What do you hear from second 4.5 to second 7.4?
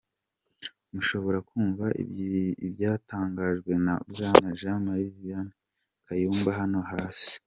Jean Marie Vianney Kayumba hano hasi: